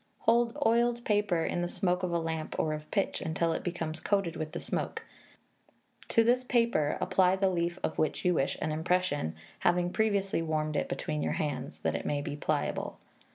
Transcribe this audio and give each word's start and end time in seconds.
Hold 0.21 0.57
oiled 0.65 1.05
paper 1.05 1.45
in 1.45 1.61
the 1.61 1.67
smoke 1.67 2.01
of 2.01 2.11
a 2.11 2.17
lamp 2.17 2.55
or 2.57 2.73
of 2.73 2.89
pitch, 2.89 3.21
until 3.21 3.53
it 3.53 3.63
becomes 3.63 3.99
coated 3.99 4.35
with 4.35 4.51
the 4.51 4.59
smoke; 4.59 5.05
to 6.07 6.23
this 6.23 6.43
paper 6.43 6.97
apply 6.99 7.35
the 7.35 7.49
leaf 7.51 7.77
of 7.83 7.99
which 7.99 8.25
you 8.25 8.33
wish 8.33 8.57
an 8.63 8.71
impression, 8.71 9.35
having 9.59 9.93
previously 9.93 10.41
warmed 10.41 10.75
it 10.75 10.89
between 10.89 11.21
your 11.21 11.33
hands, 11.33 11.81
that 11.81 11.93
it 11.93 12.07
may 12.07 12.23
he 12.25 12.35
pliable. 12.35 12.97